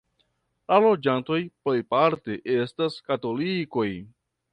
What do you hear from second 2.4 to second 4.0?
estas katolikoj.